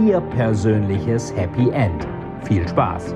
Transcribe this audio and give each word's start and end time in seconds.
Ihr 0.00 0.20
persönliches 0.20 1.32
Happy 1.36 1.70
End. 1.70 2.08
Viel 2.48 2.66
Spaß! 2.66 3.14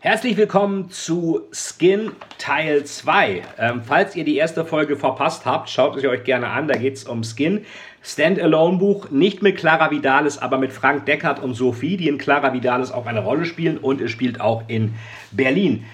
Herzlich 0.00 0.36
willkommen 0.36 0.90
zu 0.90 1.42
Skin 1.52 2.10
Teil 2.38 2.82
2. 2.82 3.42
Ähm, 3.58 3.82
falls 3.86 4.16
ihr 4.16 4.24
die 4.24 4.38
erste 4.38 4.64
Folge 4.64 4.96
verpasst 4.96 5.46
habt, 5.46 5.70
schaut 5.70 5.96
es 5.96 6.04
euch 6.04 6.24
gerne 6.24 6.48
an. 6.48 6.66
Da 6.66 6.76
geht 6.76 6.96
es 6.96 7.04
um 7.04 7.22
Skin. 7.22 7.64
Standalone-Buch, 8.02 9.10
nicht 9.10 9.40
mit 9.40 9.56
Clara 9.56 9.92
Vidalis, 9.92 10.36
aber 10.36 10.58
mit 10.58 10.72
Frank 10.72 11.06
Deckert 11.06 11.40
und 11.40 11.54
Sophie, 11.54 11.96
die 11.96 12.08
in 12.08 12.18
Clara 12.18 12.52
Vidalis 12.52 12.90
auch 12.90 13.06
eine 13.06 13.22
Rolle 13.22 13.44
spielen 13.44 13.78
und 13.78 14.00
es 14.00 14.10
spielt 14.10 14.40
auch 14.40 14.64
in 14.66 14.94
Berlin. 15.30 15.84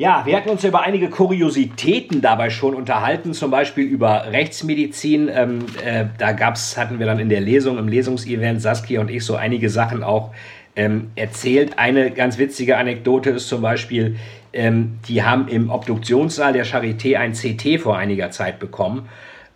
Ja, 0.00 0.24
wir 0.24 0.36
hatten 0.36 0.48
uns 0.48 0.62
über 0.62 0.82
einige 0.82 1.10
Kuriositäten 1.10 2.20
dabei 2.20 2.50
schon 2.50 2.76
unterhalten, 2.76 3.34
zum 3.34 3.50
Beispiel 3.50 3.84
über 3.84 4.26
Rechtsmedizin. 4.30 5.28
Ähm, 5.28 5.66
äh, 5.84 6.04
da 6.18 6.30
gab's, 6.30 6.76
hatten 6.76 7.00
wir 7.00 7.06
dann 7.06 7.18
in 7.18 7.28
der 7.28 7.40
Lesung, 7.40 7.78
im 7.78 7.88
Lesungsevent, 7.88 8.62
Saskia 8.62 9.00
und 9.00 9.10
ich 9.10 9.24
so 9.24 9.34
einige 9.34 9.68
Sachen 9.68 10.04
auch 10.04 10.30
ähm, 10.76 11.10
erzählt. 11.16 11.80
Eine 11.80 12.12
ganz 12.12 12.38
witzige 12.38 12.76
Anekdote 12.76 13.30
ist 13.30 13.48
zum 13.48 13.60
Beispiel, 13.60 14.14
ähm, 14.52 15.00
die 15.08 15.24
haben 15.24 15.48
im 15.48 15.68
Obduktionssaal 15.68 16.52
der 16.52 16.64
Charité 16.64 17.16
ein 17.16 17.32
CT 17.32 17.80
vor 17.80 17.98
einiger 17.98 18.30
Zeit 18.30 18.60
bekommen. 18.60 19.08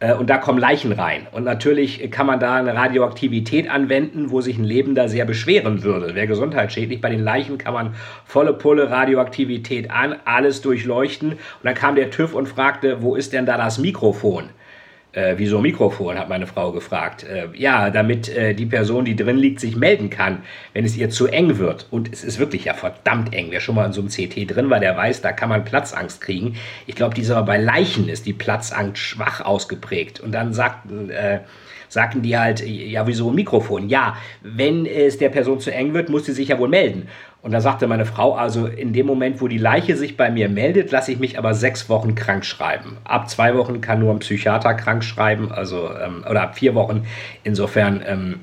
Äh, 0.02 0.14
und 0.14 0.28
da 0.28 0.38
kommen 0.38 0.58
Leichen 0.58 0.92
rein. 0.92 1.26
Und 1.30 1.44
natürlich 1.44 2.10
kann 2.10 2.26
man 2.26 2.40
da 2.40 2.56
eine 2.56 2.74
Radioaktivität 2.74 3.70
anwenden, 3.70 4.30
wo 4.30 4.40
sich 4.40 4.58
ein 4.58 4.64
Lebender 4.64 5.08
sehr 5.08 5.24
beschweren 5.24 5.82
würde. 5.82 6.14
Wäre 6.14 6.26
gesundheitsschädlich. 6.26 7.00
Bei 7.00 7.10
den 7.10 7.22
Leichen 7.22 7.56
kann 7.58 7.72
man 7.72 7.94
volle 8.24 8.52
Pulle 8.52 8.90
Radioaktivität 8.90 9.90
an, 9.90 10.16
alles 10.24 10.60
durchleuchten. 10.60 11.32
Und 11.32 11.38
dann 11.62 11.74
kam 11.74 11.94
der 11.94 12.10
TÜV 12.10 12.34
und 12.34 12.48
fragte, 12.48 13.02
wo 13.02 13.14
ist 13.14 13.32
denn 13.32 13.46
da 13.46 13.56
das 13.56 13.78
Mikrofon? 13.78 14.50
Äh, 15.12 15.34
wieso 15.36 15.60
Mikrofon, 15.60 16.18
hat 16.18 16.30
meine 16.30 16.46
Frau 16.46 16.72
gefragt. 16.72 17.24
Äh, 17.24 17.48
ja, 17.54 17.90
damit 17.90 18.30
äh, 18.30 18.54
die 18.54 18.64
Person, 18.64 19.04
die 19.04 19.14
drin 19.14 19.36
liegt, 19.36 19.60
sich 19.60 19.76
melden 19.76 20.08
kann, 20.08 20.42
wenn 20.72 20.86
es 20.86 20.96
ihr 20.96 21.10
zu 21.10 21.26
eng 21.26 21.58
wird. 21.58 21.86
Und 21.90 22.10
es 22.10 22.24
ist 22.24 22.38
wirklich 22.38 22.64
ja 22.64 22.72
verdammt 22.72 23.34
eng. 23.34 23.48
Wer 23.50 23.60
schon 23.60 23.74
mal 23.74 23.84
in 23.84 23.92
so 23.92 24.00
einem 24.00 24.08
CT 24.08 24.50
drin 24.50 24.70
war, 24.70 24.80
der 24.80 24.96
weiß, 24.96 25.20
da 25.20 25.32
kann 25.32 25.50
man 25.50 25.64
Platzangst 25.64 26.22
kriegen. 26.22 26.56
Ich 26.86 26.94
glaube, 26.94 27.14
dieser 27.14 27.42
bei 27.42 27.58
Leichen 27.58 28.08
ist 28.08 28.24
die 28.24 28.32
Platzangst 28.32 29.02
schwach 29.02 29.42
ausgeprägt. 29.42 30.18
Und 30.20 30.32
dann 30.32 30.54
sagten, 30.54 31.10
äh, 31.10 31.40
sagten 31.90 32.22
die 32.22 32.38
halt, 32.38 32.66
ja, 32.66 33.06
wieso 33.06 33.30
Mikrofon? 33.30 33.90
Ja, 33.90 34.16
wenn 34.40 34.86
es 34.86 35.18
der 35.18 35.28
Person 35.28 35.60
zu 35.60 35.70
eng 35.70 35.92
wird, 35.92 36.08
muss 36.08 36.24
sie 36.24 36.32
sich 36.32 36.48
ja 36.48 36.58
wohl 36.58 36.70
melden. 36.70 37.08
Und 37.42 37.50
da 37.50 37.60
sagte 37.60 37.88
meine 37.88 38.06
Frau, 38.06 38.34
also 38.36 38.66
in 38.66 38.92
dem 38.92 39.06
Moment, 39.06 39.40
wo 39.40 39.48
die 39.48 39.58
Leiche 39.58 39.96
sich 39.96 40.16
bei 40.16 40.30
mir 40.30 40.48
meldet, 40.48 40.92
lasse 40.92 41.10
ich 41.10 41.18
mich 41.18 41.38
aber 41.38 41.54
sechs 41.54 41.88
Wochen 41.88 42.14
krank 42.14 42.44
schreiben. 42.44 42.98
Ab 43.02 43.28
zwei 43.28 43.56
Wochen 43.56 43.80
kann 43.80 43.98
nur 43.98 44.12
ein 44.12 44.20
Psychiater 44.20 44.74
krank 44.74 45.02
schreiben, 45.02 45.50
also 45.50 45.90
ähm, 45.92 46.24
oder 46.28 46.42
ab 46.42 46.56
vier 46.56 46.76
Wochen. 46.76 47.04
Insofern 47.42 48.00
ähm, 48.06 48.40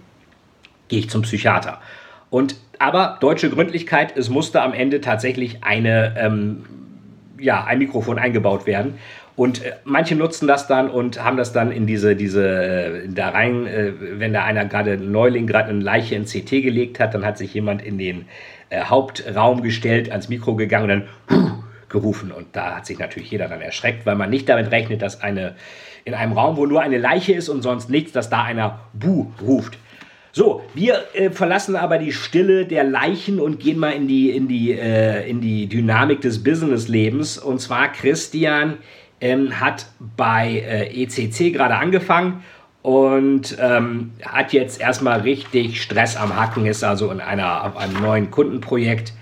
gehe 0.89 0.99
ich 0.99 1.09
zum 1.09 1.21
Psychiater. 1.21 1.79
Und 2.29 2.57
aber 2.77 3.17
deutsche 3.21 3.49
Gründlichkeit, 3.49 4.17
es 4.17 4.29
musste 4.29 4.61
am 4.61 4.73
Ende 4.73 5.01
tatsächlich 5.01 5.63
eine, 5.63 6.15
ähm, 6.17 6.65
ja, 7.39 7.63
ein 7.63 7.79
Mikrofon 7.79 8.19
eingebaut 8.19 8.65
werden. 8.65 8.95
Und 9.39 9.63
äh, 9.63 9.71
manche 9.85 10.17
nutzen 10.17 10.49
das 10.49 10.67
dann 10.67 10.89
und 10.89 11.23
haben 11.23 11.37
das 11.37 11.53
dann 11.53 11.71
in 11.71 11.87
diese, 11.87 12.17
diese, 12.17 12.45
äh, 12.45 13.07
da 13.07 13.29
rein, 13.29 13.65
äh, 13.67 13.93
wenn 14.19 14.33
da 14.33 14.43
einer 14.43 14.65
gerade 14.65 14.97
Neuling 14.97 15.47
gerade 15.47 15.69
eine 15.69 15.79
Leiche 15.79 16.15
in 16.15 16.25
CT 16.25 16.61
gelegt 16.61 16.99
hat, 16.99 17.13
dann 17.13 17.25
hat 17.25 17.37
sich 17.37 17.53
jemand 17.53 17.81
in 17.81 17.97
den 17.97 18.25
äh, 18.69 18.81
Hauptraum 18.83 19.61
gestellt, 19.61 20.11
ans 20.11 20.27
Mikro 20.27 20.57
gegangen 20.57 20.91
und 20.91 21.07
dann 21.29 21.63
gerufen. 21.87 22.33
Und 22.33 22.47
da 22.51 22.75
hat 22.75 22.85
sich 22.85 22.99
natürlich 22.99 23.31
jeder 23.31 23.47
dann 23.47 23.61
erschreckt, 23.61 24.05
weil 24.05 24.17
man 24.17 24.29
nicht 24.29 24.49
damit 24.49 24.71
rechnet, 24.71 25.01
dass 25.01 25.21
eine 25.21 25.55
in 26.03 26.15
einem 26.15 26.33
Raum, 26.33 26.57
wo 26.57 26.65
nur 26.65 26.81
eine 26.81 26.97
Leiche 26.97 27.31
ist 27.31 27.47
und 27.47 27.61
sonst 27.61 27.89
nichts, 27.89 28.11
dass 28.11 28.29
da 28.29 28.43
einer 28.43 28.81
Buh 28.91 29.31
ruft. 29.41 29.77
So, 30.33 30.63
wir 30.73 31.05
äh, 31.13 31.29
verlassen 31.29 31.77
aber 31.77 31.97
die 31.97 32.11
Stille 32.11 32.65
der 32.65 32.83
Leichen 32.83 33.39
und 33.39 33.61
gehen 33.61 33.79
mal 33.79 33.91
in 33.91 34.05
die, 34.05 34.31
in 34.31 34.49
die, 34.49 34.73
äh, 34.73 35.29
in 35.29 35.39
die 35.39 35.67
Dynamik 35.67 36.19
des 36.19 36.43
Businesslebens. 36.43 37.37
Und 37.37 37.61
zwar 37.61 37.89
Christian 37.93 38.79
ähm, 39.21 39.59
hat 39.59 39.85
bei 40.15 40.63
äh, 40.65 41.03
ECC 41.03 41.53
gerade 41.53 41.75
angefangen 41.75 42.43
und 42.81 43.57
ähm, 43.59 44.11
hat 44.25 44.53
jetzt 44.53 44.79
erstmal 44.79 45.21
richtig 45.21 45.81
Stress 45.81 46.15
am 46.15 46.35
Hacken, 46.35 46.65
ist 46.65 46.83
also 46.83 47.11
in 47.11 47.19
einer, 47.19 47.65
auf 47.65 47.77
einem 47.77 48.01
neuen 48.01 48.31
Kundenprojekt 48.31 49.13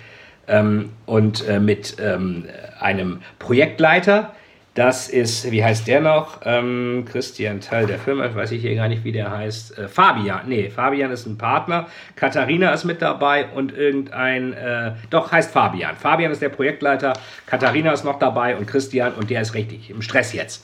ähm, 0.47 0.89
und 1.05 1.47
äh, 1.47 1.59
mit 1.59 1.97
ähm, 1.99 2.45
einem 2.79 3.21
Projektleiter. 3.39 4.33
Das 4.77 5.09
ist, 5.09 5.49
wie 5.49 5.63
heißt 5.63 5.87
der 5.87 6.01
noch? 6.01 6.41
Ähm, 6.45 7.03
Christian 7.11 7.61
Teil 7.61 7.87
der 7.87 7.97
Firma, 7.97 8.35
weiß 8.35 8.51
ich 8.51 8.61
hier 8.61 8.75
gar 8.75 8.87
nicht, 8.87 9.03
wie 9.03 9.11
der 9.11 9.35
heißt. 9.35 9.75
Äh, 9.75 9.87
Fabian, 9.87 10.41
nee, 10.45 10.69
Fabian 10.69 11.09
ist 11.09 11.25
ein 11.25 11.35
Partner. 11.35 11.87
Katharina 12.15 12.71
ist 12.71 12.83
mit 12.83 13.01
dabei 13.01 13.47
und 13.47 13.75
irgendein, 13.75 14.53
äh, 14.53 14.91
doch, 15.09 15.31
heißt 15.31 15.51
Fabian. 15.51 15.95
Fabian 15.95 16.31
ist 16.31 16.43
der 16.43 16.49
Projektleiter, 16.49 17.13
Katharina 17.47 17.91
ist 17.91 18.05
noch 18.05 18.19
dabei 18.19 18.55
und 18.55 18.67
Christian 18.67 19.13
und 19.13 19.31
der 19.31 19.41
ist 19.41 19.55
richtig 19.55 19.89
im 19.89 20.03
Stress 20.03 20.33
jetzt. 20.33 20.63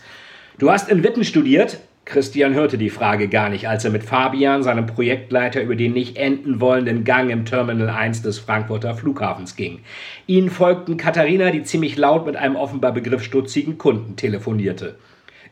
Du 0.59 0.69
hast 0.69 0.89
in 0.89 1.03
Witten 1.03 1.23
studiert, 1.23 1.79
Christian 2.05 2.53
hörte 2.53 2.77
die 2.77 2.89
Frage 2.89 3.29
gar 3.29 3.47
nicht, 3.47 3.69
als 3.69 3.85
er 3.85 3.91
mit 3.91 4.03
Fabian, 4.03 4.61
seinem 4.61 4.85
Projektleiter, 4.85 5.61
über 5.61 5.75
den 5.75 5.93
nicht 5.93 6.17
enden 6.17 6.59
wollenden 6.59 7.05
Gang 7.05 7.29
im 7.29 7.45
Terminal 7.45 7.89
1 7.89 8.21
des 8.23 8.39
Frankfurter 8.39 8.93
Flughafens 8.93 9.55
ging. 9.55 9.79
Ihnen 10.27 10.49
folgten 10.49 10.97
Katharina, 10.97 11.49
die 11.51 11.63
ziemlich 11.63 11.95
laut 11.95 12.25
mit 12.25 12.35
einem 12.35 12.57
offenbar 12.57 12.91
begriffsstutzigen 12.91 13.77
Kunden 13.77 14.17
telefonierte. 14.17 14.95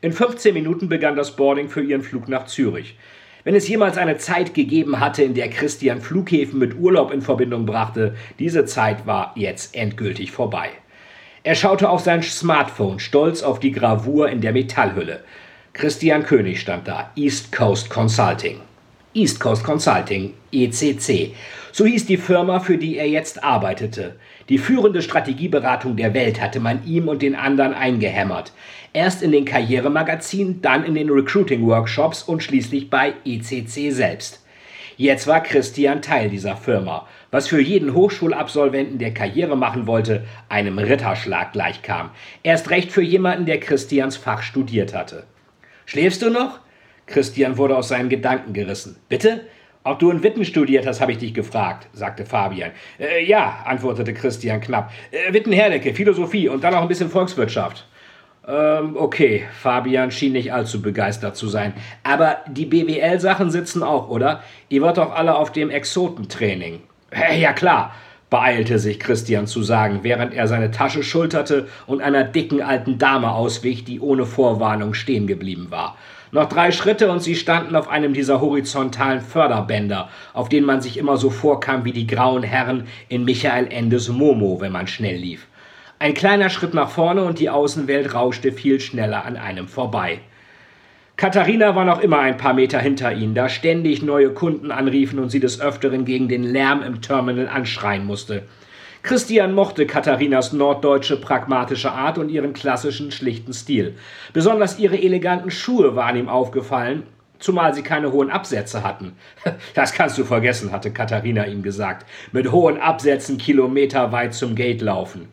In 0.01 0.11
15 0.11 0.53
Minuten 0.53 0.89
begann 0.89 1.15
das 1.15 1.37
Boarding 1.37 1.69
für 1.69 1.81
ihren 1.81 2.01
Flug 2.01 2.27
nach 2.27 2.47
Zürich. 2.47 2.97
Wenn 3.45 3.55
es 3.55 3.67
jemals 3.67 3.97
eine 3.97 4.17
Zeit 4.17 4.53
gegeben 4.53 4.99
hatte, 4.99 5.23
in 5.23 5.33
der 5.33 5.49
Christian 5.49 6.01
Flughäfen 6.01 6.59
mit 6.59 6.77
Urlaub 6.77 7.11
in 7.11 7.21
Verbindung 7.21 7.65
brachte, 7.65 8.15
diese 8.39 8.65
Zeit 8.65 9.07
war 9.07 9.31
jetzt 9.35 9.73
endgültig 9.73 10.31
vorbei. 10.31 10.69
Er 11.43 11.55
schaute 11.55 11.89
auf 11.89 12.01
sein 12.01 12.21
Smartphone, 12.21 12.99
stolz 12.99 13.41
auf 13.41 13.59
die 13.59 13.71
Gravur 13.71 14.29
in 14.29 14.41
der 14.41 14.51
Metallhülle. 14.51 15.23
Christian 15.73 16.23
König 16.23 16.59
stand 16.59 16.87
da, 16.87 17.11
East 17.15 17.51
Coast 17.53 17.89
Consulting. 17.89 18.59
East 19.13 19.39
Coast 19.39 19.63
Consulting, 19.63 20.33
ECC. 20.51 21.33
So 21.71 21.85
hieß 21.85 22.05
die 22.05 22.17
Firma, 22.17 22.59
für 22.59 22.77
die 22.77 22.97
er 22.97 23.07
jetzt 23.07 23.41
arbeitete. 23.41 24.17
Die 24.49 24.57
führende 24.57 25.01
Strategieberatung 25.01 25.95
der 25.95 26.13
Welt 26.13 26.41
hatte 26.41 26.59
man 26.59 26.85
ihm 26.85 27.07
und 27.07 27.21
den 27.21 27.35
anderen 27.35 27.73
eingehämmert. 27.73 28.51
Erst 28.91 29.23
in 29.23 29.31
den 29.31 29.45
Karrieremagazinen, 29.45 30.61
dann 30.61 30.83
in 30.83 30.95
den 30.95 31.09
Recruiting-Workshops 31.09 32.23
und 32.23 32.43
schließlich 32.43 32.89
bei 32.89 33.13
ECC 33.25 33.91
selbst. 33.91 34.43
Jetzt 34.97 35.25
war 35.25 35.41
Christian 35.41 36.01
Teil 36.01 36.29
dieser 36.29 36.57
Firma, 36.57 37.07
was 37.31 37.47
für 37.47 37.61
jeden 37.61 37.93
Hochschulabsolventen, 37.93 38.99
der 38.99 39.13
Karriere 39.13 39.55
machen 39.55 39.87
wollte, 39.87 40.25
einem 40.49 40.77
Ritterschlag 40.77 41.53
gleichkam. 41.53 42.11
Erst 42.43 42.69
recht 42.69 42.91
für 42.91 43.01
jemanden, 43.01 43.45
der 43.45 43.61
Christians 43.61 44.17
Fach 44.17 44.43
studiert 44.43 44.93
hatte. 44.93 45.23
Schläfst 45.91 46.21
du 46.21 46.29
noch? 46.29 46.61
Christian 47.05 47.57
wurde 47.57 47.75
aus 47.75 47.89
seinen 47.89 48.07
Gedanken 48.07 48.53
gerissen. 48.53 48.95
Bitte? 49.09 49.41
Ob 49.83 49.99
du 49.99 50.09
in 50.09 50.23
Witten 50.23 50.45
studiert 50.45 50.87
hast, 50.87 51.01
habe 51.01 51.11
ich 51.11 51.17
dich 51.17 51.33
gefragt, 51.33 51.89
sagte 51.91 52.25
Fabian. 52.25 52.71
Äh, 52.97 53.25
ja, 53.25 53.57
antwortete 53.65 54.13
Christian 54.13 54.61
knapp. 54.61 54.93
Äh, 55.11 55.33
Witten-Herdecke, 55.33 55.93
Philosophie 55.93 56.47
und 56.47 56.63
dann 56.63 56.73
noch 56.75 56.81
ein 56.81 56.87
bisschen 56.87 57.09
Volkswirtschaft. 57.09 57.85
Ähm, 58.47 58.95
okay, 58.95 59.43
Fabian 59.59 60.11
schien 60.11 60.31
nicht 60.31 60.53
allzu 60.53 60.81
begeistert 60.81 61.35
zu 61.35 61.49
sein. 61.49 61.73
Aber 62.03 62.37
die 62.47 62.67
BWL-Sachen 62.67 63.51
sitzen 63.51 63.83
auch, 63.83 64.07
oder? 64.07 64.43
Ihr 64.69 64.81
wart 64.81 64.97
doch 64.97 65.13
alle 65.13 65.35
auf 65.35 65.51
dem 65.51 65.69
Exotentraining. 65.69 66.83
Ja, 67.37 67.51
klar, 67.51 67.93
beeilte 68.31 68.79
sich 68.79 68.99
Christian 68.99 69.45
zu 69.45 69.61
sagen, 69.61 69.99
während 70.01 70.33
er 70.33 70.47
seine 70.47 70.71
Tasche 70.71 71.03
schulterte 71.03 71.67
und 71.85 72.01
einer 72.01 72.23
dicken 72.23 72.61
alten 72.63 72.97
Dame 72.97 73.31
auswich, 73.31 73.83
die 73.83 73.99
ohne 73.99 74.25
Vorwarnung 74.25 74.95
stehen 74.95 75.27
geblieben 75.27 75.67
war. 75.69 75.97
Noch 76.31 76.47
drei 76.47 76.71
Schritte 76.71 77.11
und 77.11 77.21
sie 77.21 77.35
standen 77.35 77.75
auf 77.75 77.89
einem 77.89 78.13
dieser 78.13 78.39
horizontalen 78.39 79.19
Förderbänder, 79.19 80.07
auf 80.31 80.47
denen 80.47 80.65
man 80.65 80.81
sich 80.81 80.97
immer 80.97 81.17
so 81.17 81.29
vorkam 81.29 81.83
wie 81.83 81.91
die 81.91 82.07
grauen 82.07 82.43
Herren 82.43 82.87
in 83.09 83.25
Michael 83.25 83.67
Endes 83.69 84.07
Momo, 84.07 84.61
wenn 84.61 84.71
man 84.71 84.87
schnell 84.87 85.17
lief. 85.17 85.47
Ein 85.99 86.13
kleiner 86.13 86.49
Schritt 86.49 86.73
nach 86.73 86.89
vorne 86.89 87.25
und 87.25 87.37
die 87.37 87.49
Außenwelt 87.49 88.15
rauschte 88.15 88.53
viel 88.53 88.79
schneller 88.79 89.25
an 89.25 89.35
einem 89.35 89.67
vorbei. 89.67 90.21
Katharina 91.17 91.75
war 91.75 91.85
noch 91.85 91.99
immer 91.99 92.19
ein 92.19 92.37
paar 92.37 92.53
Meter 92.53 92.79
hinter 92.79 93.13
ihnen, 93.13 93.35
da 93.35 93.47
ständig 93.47 94.01
neue 94.01 94.31
Kunden 94.31 94.71
anriefen 94.71 95.19
und 95.19 95.29
sie 95.29 95.39
des 95.39 95.61
Öfteren 95.61 96.05
gegen 96.05 96.27
den 96.27 96.43
Lärm 96.43 96.81
im 96.81 97.01
Terminal 97.01 97.47
anschreien 97.47 98.05
musste. 98.05 98.43
Christian 99.03 99.53
mochte 99.53 99.87
Katharinas 99.87 100.53
norddeutsche 100.53 101.19
pragmatische 101.19 101.91
Art 101.91 102.17
und 102.19 102.29
ihren 102.29 102.53
klassischen 102.53 103.11
schlichten 103.11 103.53
Stil. 103.53 103.95
Besonders 104.31 104.77
ihre 104.77 105.01
eleganten 105.01 105.49
Schuhe 105.49 105.95
waren 105.95 106.17
ihm 106.17 106.29
aufgefallen, 106.29 107.03
zumal 107.39 107.73
sie 107.73 107.81
keine 107.81 108.11
hohen 108.11 108.29
Absätze 108.29 108.83
hatten. 108.83 109.13
Das 109.73 109.93
kannst 109.93 110.17
du 110.17 110.23
vergessen, 110.23 110.71
hatte 110.71 110.91
Katharina 110.91 111.45
ihm 111.47 111.63
gesagt. 111.63 112.05
Mit 112.31 112.51
hohen 112.51 112.79
Absätzen 112.79 113.37
kilometerweit 113.37 114.33
zum 114.35 114.55
Gate 114.55 114.81
laufen. 114.81 115.29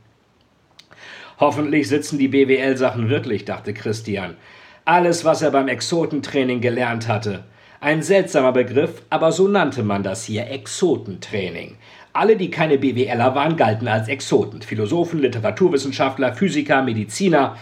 Hoffentlich 1.38 1.88
sitzen 1.88 2.18
die 2.18 2.28
BWL-Sachen 2.28 3.10
wirklich, 3.10 3.44
dachte 3.44 3.74
Christian. 3.74 4.36
Alles, 4.88 5.22
was 5.22 5.42
er 5.42 5.50
beim 5.50 5.68
Exotentraining 5.68 6.62
gelernt 6.62 7.08
hatte. 7.08 7.44
Ein 7.78 8.02
seltsamer 8.02 8.52
Begriff, 8.52 9.02
aber 9.10 9.32
so 9.32 9.46
nannte 9.46 9.82
man 9.82 10.02
das 10.02 10.24
hier, 10.24 10.50
Exotentraining. 10.50 11.76
Alle, 12.14 12.36
die 12.36 12.50
keine 12.50 12.78
BWLer 12.78 13.34
waren, 13.34 13.58
galten 13.58 13.86
als 13.86 14.08
Exoten. 14.08 14.62
Philosophen, 14.62 15.20
Literaturwissenschaftler, 15.20 16.32
Physiker, 16.32 16.80
Mediziner. 16.80 17.58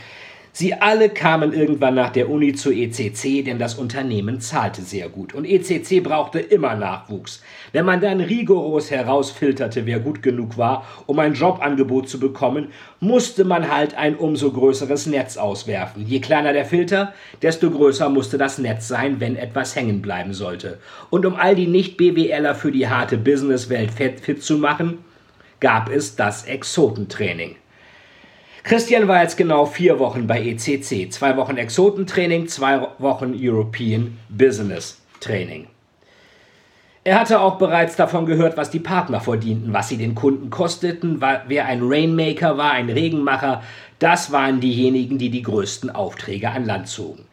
Sie 0.58 0.72
alle 0.72 1.10
kamen 1.10 1.52
irgendwann 1.52 1.96
nach 1.96 2.08
der 2.08 2.30
Uni 2.30 2.54
zu 2.54 2.72
ECC, 2.72 3.44
denn 3.44 3.58
das 3.58 3.74
Unternehmen 3.74 4.40
zahlte 4.40 4.80
sehr 4.80 5.10
gut. 5.10 5.34
Und 5.34 5.44
ECC 5.44 6.02
brauchte 6.02 6.38
immer 6.38 6.74
Nachwuchs. 6.74 7.42
Wenn 7.72 7.84
man 7.84 8.00
dann 8.00 8.22
rigoros 8.22 8.90
herausfilterte, 8.90 9.84
wer 9.84 10.00
gut 10.00 10.22
genug 10.22 10.56
war, 10.56 10.86
um 11.04 11.18
ein 11.18 11.34
Jobangebot 11.34 12.08
zu 12.08 12.18
bekommen, 12.18 12.68
musste 13.00 13.44
man 13.44 13.70
halt 13.70 13.98
ein 13.98 14.16
umso 14.16 14.50
größeres 14.50 15.04
Netz 15.08 15.36
auswerfen. 15.36 16.06
Je 16.06 16.20
kleiner 16.20 16.54
der 16.54 16.64
Filter, 16.64 17.12
desto 17.42 17.70
größer 17.70 18.08
musste 18.08 18.38
das 18.38 18.56
Netz 18.56 18.88
sein, 18.88 19.20
wenn 19.20 19.36
etwas 19.36 19.76
hängen 19.76 20.00
bleiben 20.00 20.32
sollte. 20.32 20.78
Und 21.10 21.26
um 21.26 21.36
all 21.36 21.54
die 21.54 21.66
Nicht-BWLer 21.66 22.54
für 22.54 22.72
die 22.72 22.88
harte 22.88 23.18
Businesswelt 23.18 23.90
fit 23.90 24.42
zu 24.42 24.56
machen, 24.56 25.04
gab 25.60 25.90
es 25.90 26.16
das 26.16 26.46
Exotentraining. 26.46 27.56
Christian 28.66 29.06
war 29.06 29.22
jetzt 29.22 29.36
genau 29.36 29.64
vier 29.64 30.00
Wochen 30.00 30.26
bei 30.26 30.42
ECC. 30.42 31.12
Zwei 31.12 31.36
Wochen 31.36 31.56
Exotentraining, 31.56 32.48
zwei 32.48 32.84
Wochen 32.98 33.32
European 33.32 34.18
Business 34.28 35.00
Training. 35.20 35.68
Er 37.04 37.20
hatte 37.20 37.40
auch 37.40 37.58
bereits 37.58 37.94
davon 37.94 38.26
gehört, 38.26 38.56
was 38.56 38.68
die 38.68 38.80
Partner 38.80 39.20
verdienten, 39.20 39.72
was 39.72 39.88
sie 39.88 39.98
den 39.98 40.16
Kunden 40.16 40.50
kosteten, 40.50 41.20
wer 41.20 41.66
ein 41.66 41.78
Rainmaker 41.80 42.58
war, 42.58 42.72
ein 42.72 42.90
Regenmacher. 42.90 43.62
Das 44.00 44.32
waren 44.32 44.58
diejenigen, 44.58 45.16
die 45.16 45.30
die 45.30 45.42
größten 45.42 45.90
Aufträge 45.90 46.50
an 46.50 46.64
Land 46.64 46.88
zogen. 46.88 47.24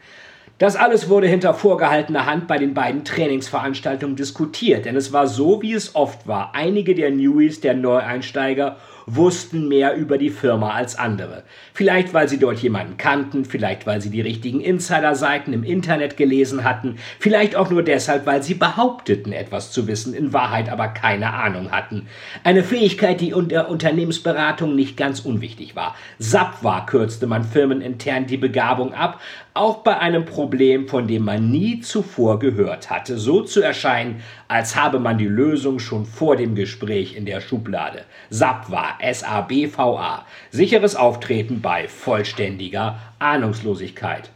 Das 0.59 0.75
alles 0.75 1.09
wurde 1.09 1.25
hinter 1.25 1.56
vorgehaltener 1.56 2.27
Hand 2.27 2.47
bei 2.47 2.59
den 2.59 2.75
beiden 2.75 3.06
Trainingsveranstaltungen 3.06 4.15
diskutiert, 4.15 4.85
denn 4.85 4.95
es 4.95 5.12
war 5.12 5.25
so, 5.25 5.63
wie 5.63 5.74
es 5.74 5.95
oft 5.95 6.27
war. 6.27 6.53
Einige 6.53 6.94
der 6.94 7.09
Newies, 7.09 7.59
der 7.59 7.74
Neueinsteiger, 7.74 8.77
wussten 9.06 9.68
mehr 9.68 9.96
über 9.96 10.18
die 10.18 10.30
Firma 10.30 10.72
als 10.72 10.98
andere. 10.98 11.44
Vielleicht, 11.74 12.14
weil 12.14 12.30
sie 12.30 12.40
dort 12.40 12.60
jemanden 12.60 12.98
kannten, 12.98 13.46
vielleicht, 13.46 13.86
weil 13.86 14.02
sie 14.02 14.10
die 14.10 14.22
richtigen 14.22 14.62
Insiderseiten 14.62 15.54
im 15.54 15.64
Internet 15.64 16.18
gelesen 16.18 16.64
hatten, 16.64 16.98
vielleicht 17.20 17.56
auch 17.56 17.70
nur 17.70 17.84
deshalb, 17.84 18.26
weil 18.26 18.44
sie 18.44 18.54
behaupteten, 18.54 19.34
etwas 19.34 19.72
zu 19.72 19.88
wissen, 19.88 20.14
in 20.14 20.34
Wahrheit 20.34 20.70
aber 20.70 20.88
keine 20.88 21.34
Ahnung 21.34 21.72
hatten. 21.72 22.08
Eine 22.44 22.64
Fähigkeit, 22.64 23.22
die 23.22 23.34
unter 23.34 23.70
Unternehmensberatung 23.70 24.76
nicht 24.76 24.98
ganz 24.98 25.20
unwichtig 25.20 25.76
war. 25.76 25.96
SAP 26.20 26.64
war, 26.64 26.86
kürzte 26.86 27.28
man 27.28 27.44
firmenintern 27.44 28.26
die 28.26 28.38
Begabung 28.38 28.94
ab, 28.94 29.20
auch 29.54 29.78
bei 29.78 30.00
einem 30.00 30.26
Problem, 30.26 30.88
von 30.88 31.08
dem 31.08 31.26
man 31.26 31.52
nie 31.52 31.80
zuvor 31.80 32.40
gehört 32.40 32.90
hatte, 32.90 33.18
so 33.18 33.42
zu 33.42 33.62
erscheinen, 33.62 34.22
als 34.48 34.76
habe 34.76 35.00
man 35.00 35.18
die 35.18 35.28
Lösung 35.28 35.80
schon 35.80 36.06
vor 36.06 36.36
dem 36.36 36.56
Gespräch 36.56 37.16
in 37.16 37.26
der 37.26 37.40
Schublade. 37.40 38.04
SABWA, 38.30 38.96
S-A-B-V-A, 39.00 40.26
sicheres 40.50 40.96
Auftreten 40.96 41.62
bei 41.62 41.88
vollständiger 41.88 43.00
Ahnungslosigkeit. 43.20 44.32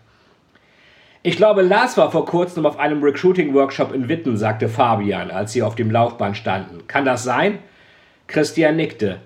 Ich 1.23 1.35
glaube, 1.35 1.63
Lars 1.63 1.97
war 1.97 2.11
vor 2.11 2.25
kurzem 2.25 2.65
auf 2.65 2.79
einem 2.79 3.03
Recruiting-Workshop 3.03 3.93
in 3.93 4.07
Witten, 4.07 4.37
sagte 4.37 4.69
Fabian, 4.69 5.31
als 5.31 5.51
sie 5.51 5.63
auf 5.63 5.75
dem 5.75 5.91
Laufband 5.91 6.37
standen. 6.37 6.87
Kann 6.87 7.05
das 7.05 7.23
sein? 7.23 7.59
Christian 8.27 8.75
nickte. 8.75 9.19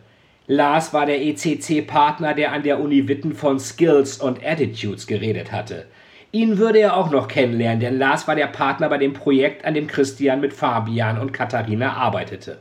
Lars 0.48 0.94
war 0.94 1.06
der 1.06 1.22
ECC-Partner, 1.22 2.34
der 2.34 2.52
an 2.52 2.64
der 2.64 2.80
Uni 2.80 3.08
Witten 3.08 3.34
von 3.34 3.60
Skills 3.60 4.18
und 4.18 4.44
Attitudes 4.44 5.08
geredet 5.08 5.52
hatte. 5.52 5.86
Ihn 6.32 6.58
würde 6.58 6.80
er 6.80 6.98
auch 6.98 7.12
noch 7.12 7.28
kennenlernen, 7.28 7.80
denn 7.80 7.98
Lars 7.98 8.28
war 8.28 8.36
der 8.36 8.48
Partner 8.48 8.90
bei 8.90 8.98
dem 8.98 9.14
Projekt, 9.14 9.66
an 9.66 9.74
dem 9.74 9.88
Christian 9.88 10.42
mit 10.42 10.54
Fabian 10.54 11.20
und 11.20 11.32
Katharina 11.32 11.94
arbeitete. 11.94 12.60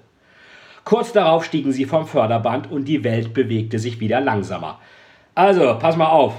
Kurz 0.84 1.12
darauf 1.12 1.44
stiegen 1.44 1.72
sie 1.72 1.84
vom 1.84 2.06
Förderband 2.06 2.70
und 2.70 2.86
die 2.86 3.04
Welt 3.04 3.32
bewegte 3.32 3.78
sich 3.78 4.00
wieder 4.00 4.20
langsamer. 4.20 4.80
Also, 5.34 5.78
pass 5.78 5.96
mal 5.96 6.08
auf, 6.08 6.34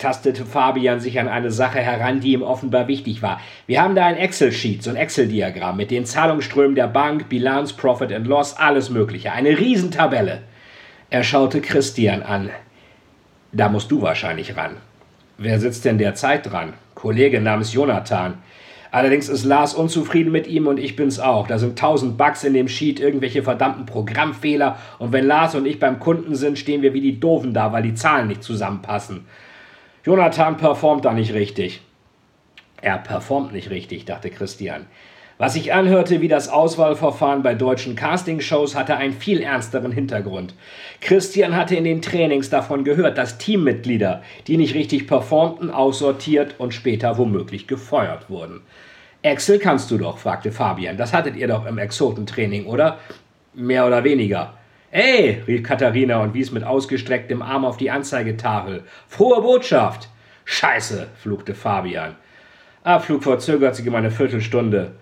tastete 0.00 0.44
Fabian 0.44 0.98
sich 0.98 1.20
an 1.20 1.28
eine 1.28 1.50
Sache 1.50 1.78
heran, 1.78 2.20
die 2.20 2.32
ihm 2.32 2.42
offenbar 2.42 2.88
wichtig 2.88 3.22
war. 3.22 3.40
Wir 3.66 3.82
haben 3.82 3.94
da 3.94 4.06
ein 4.06 4.16
Excel-Sheet, 4.16 4.82
so 4.82 4.90
ein 4.90 4.96
Excel-Diagramm 4.96 5.76
mit 5.76 5.90
den 5.90 6.06
Zahlungsströmen 6.06 6.74
der 6.74 6.88
Bank, 6.88 7.28
Bilanz, 7.28 7.72
Profit 7.72 8.12
and 8.12 8.26
Loss, 8.26 8.56
alles 8.56 8.90
Mögliche. 8.90 9.32
Eine 9.32 9.58
Riesentabelle. 9.58 10.42
Er 11.10 11.22
schaute 11.22 11.60
Christian 11.60 12.22
an. 12.22 12.50
Da 13.52 13.68
musst 13.68 13.90
du 13.90 14.00
wahrscheinlich 14.00 14.56
ran. 14.56 14.76
Wer 15.38 15.60
sitzt 15.60 15.84
denn 15.84 15.98
derzeit 15.98 16.50
dran? 16.50 16.72
Kollege 16.94 17.40
namens 17.40 17.72
Jonathan. 17.72 18.38
Allerdings 18.92 19.28
ist 19.28 19.44
Lars 19.44 19.74
unzufrieden 19.74 20.32
mit 20.32 20.46
ihm 20.46 20.66
und 20.66 20.78
ich 20.78 20.96
bin's 20.96 21.20
auch. 21.20 21.46
Da 21.46 21.58
sind 21.58 21.78
tausend 21.78 22.16
Bugs 22.16 22.42
in 22.42 22.54
dem 22.54 22.68
Sheet, 22.68 23.00
irgendwelche 23.00 23.42
verdammten 23.42 23.86
Programmfehler 23.86 24.78
und 24.98 25.12
wenn 25.12 25.26
Lars 25.26 25.54
und 25.54 25.66
ich 25.66 25.78
beim 25.78 26.00
Kunden 26.00 26.34
sind, 26.34 26.58
stehen 26.58 26.82
wir 26.82 26.92
wie 26.94 27.00
die 27.00 27.20
Doofen 27.20 27.54
da, 27.54 27.72
weil 27.72 27.82
die 27.82 27.94
Zahlen 27.94 28.28
nicht 28.28 28.42
zusammenpassen. 28.42 29.26
Jonathan 30.04 30.56
performt 30.56 31.04
da 31.04 31.12
nicht 31.12 31.34
richtig. 31.34 31.82
Er 32.80 32.98
performt 32.98 33.52
nicht 33.52 33.68
richtig, 33.68 34.06
dachte 34.06 34.30
Christian. 34.30 34.86
Was 35.36 35.54
sich 35.54 35.72
anhörte 35.72 36.20
wie 36.20 36.28
das 36.28 36.48
Auswahlverfahren 36.48 37.42
bei 37.42 37.54
deutschen 37.54 37.96
Castingshows, 37.96 38.74
hatte 38.74 38.96
einen 38.96 39.14
viel 39.14 39.40
ernsteren 39.40 39.90
Hintergrund. 39.90 40.54
Christian 41.00 41.56
hatte 41.56 41.76
in 41.76 41.84
den 41.84 42.02
Trainings 42.02 42.50
davon 42.50 42.84
gehört, 42.84 43.16
dass 43.16 43.38
Teammitglieder, 43.38 44.22
die 44.46 44.58
nicht 44.58 44.74
richtig 44.74 45.06
performten, 45.06 45.70
aussortiert 45.70 46.56
und 46.58 46.74
später 46.74 47.16
womöglich 47.16 47.66
gefeuert 47.66 48.28
wurden. 48.28 48.60
Excel 49.22 49.58
kannst 49.58 49.90
du 49.90 49.98
doch, 49.98 50.18
fragte 50.18 50.52
Fabian. 50.52 50.96
Das 50.96 51.12
hattet 51.12 51.36
ihr 51.36 51.48
doch 51.48 51.66
im 51.66 51.78
Exotentraining, 51.78 52.66
oder? 52.66 52.98
Mehr 53.54 53.86
oder 53.86 54.04
weniger. 54.04 54.54
Ey, 54.92 55.42
rief 55.46 55.62
Katharina 55.62 56.20
und 56.20 56.34
wies 56.34 56.50
mit 56.50 56.64
ausgestrecktem 56.64 57.42
Arm 57.42 57.64
auf 57.64 57.76
die 57.76 57.90
Anzeigetafel. 57.90 58.82
Frohe 59.08 59.40
Botschaft! 59.40 60.08
Scheiße, 60.44 61.06
fluchte 61.22 61.54
Fabian. 61.54 62.16
Abflug 62.82 63.22
verzögert 63.22 63.76
sich 63.76 63.86
um 63.86 63.94
eine 63.94 64.10
Viertelstunde. 64.10 64.92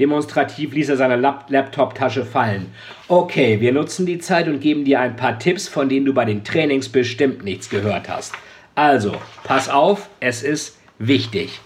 Demonstrativ 0.00 0.72
ließ 0.72 0.88
er 0.88 0.96
seine 0.96 1.16
Lap 1.16 1.44
Laptop-Tasche 1.48 2.24
fallen. 2.24 2.72
Okay, 3.06 3.60
wir 3.60 3.72
nutzen 3.72 4.06
die 4.06 4.18
Zeit 4.18 4.48
und 4.48 4.60
geben 4.60 4.84
dir 4.84 4.98
ein 4.98 5.14
paar 5.14 5.38
Tipps, 5.38 5.68
von 5.68 5.88
denen 5.88 6.06
du 6.06 6.14
bei 6.14 6.24
den 6.24 6.42
Trainings 6.42 6.88
bestimmt 6.88 7.44
nichts 7.44 7.68
gehört 7.68 8.08
hast. 8.08 8.32
Also, 8.74 9.14
pass 9.44 9.68
auf, 9.68 10.08
es 10.18 10.42
ist 10.42 10.78
wichtig. 10.98 11.60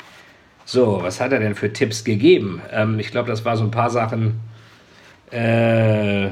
So, 0.66 0.98
was 1.02 1.20
hat 1.20 1.32
er 1.32 1.38
denn 1.38 1.54
für 1.54 1.72
Tipps 1.72 2.04
gegeben? 2.04 2.60
Ähm, 2.72 2.98
ich 2.98 3.10
glaube, 3.10 3.30
das 3.30 3.44
war 3.44 3.56
so 3.56 3.64
ein 3.64 3.70
paar 3.70 3.90
Sachen. 3.90 4.40
Äh, 5.30 6.30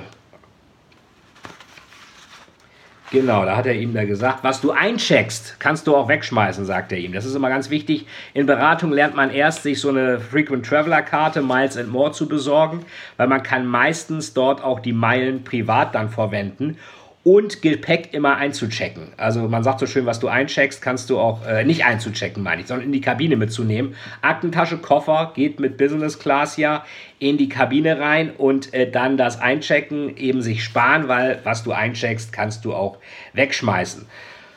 Genau, 3.12 3.44
da 3.44 3.58
hat 3.58 3.66
er 3.66 3.74
ihm 3.74 3.92
da 3.92 4.06
gesagt, 4.06 4.42
was 4.42 4.62
du 4.62 4.70
eincheckst, 4.70 5.56
kannst 5.58 5.86
du 5.86 5.94
auch 5.94 6.08
wegschmeißen, 6.08 6.64
sagt 6.64 6.92
er 6.92 6.98
ihm. 6.98 7.12
Das 7.12 7.26
ist 7.26 7.34
immer 7.34 7.50
ganz 7.50 7.68
wichtig. 7.68 8.06
In 8.32 8.46
Beratung 8.46 8.90
lernt 8.90 9.14
man 9.14 9.30
erst, 9.30 9.64
sich 9.64 9.82
so 9.82 9.90
eine 9.90 10.18
Frequent 10.18 10.64
Traveler 10.64 11.02
Karte 11.02 11.42
Miles 11.42 11.76
and 11.76 11.90
More 11.90 12.12
zu 12.12 12.26
besorgen, 12.26 12.86
weil 13.18 13.28
man 13.28 13.42
kann 13.42 13.66
meistens 13.66 14.32
dort 14.32 14.64
auch 14.64 14.80
die 14.80 14.94
Meilen 14.94 15.44
privat 15.44 15.94
dann 15.94 16.08
verwenden 16.08 16.78
und 17.24 17.62
Gepäck 17.62 18.12
immer 18.12 18.36
einzuchecken. 18.36 19.08
Also 19.16 19.48
man 19.48 19.62
sagt 19.62 19.78
so 19.78 19.86
schön, 19.86 20.06
was 20.06 20.18
du 20.18 20.26
eincheckst, 20.26 20.82
kannst 20.82 21.08
du 21.08 21.18
auch 21.18 21.46
äh, 21.46 21.64
nicht 21.64 21.84
einzuchecken, 21.84 22.42
meine 22.42 22.62
ich, 22.62 22.66
sondern 22.66 22.86
in 22.86 22.92
die 22.92 23.00
Kabine 23.00 23.36
mitzunehmen. 23.36 23.94
Aktentasche, 24.22 24.78
Koffer 24.78 25.32
geht 25.34 25.60
mit 25.60 25.76
Business 25.76 26.18
Class 26.18 26.56
ja 26.56 26.84
in 27.20 27.38
die 27.38 27.48
Kabine 27.48 28.00
rein 28.00 28.32
und 28.36 28.74
äh, 28.74 28.90
dann 28.90 29.16
das 29.16 29.40
Einchecken 29.40 30.16
eben 30.16 30.42
sich 30.42 30.64
sparen, 30.64 31.06
weil 31.06 31.40
was 31.44 31.62
du 31.62 31.70
eincheckst, 31.70 32.32
kannst 32.32 32.64
du 32.64 32.74
auch 32.74 32.98
wegschmeißen. 33.34 34.06